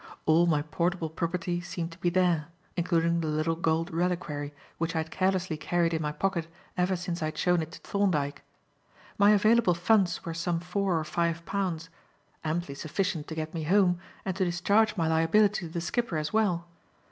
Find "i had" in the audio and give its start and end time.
4.95-5.11, 7.21-7.37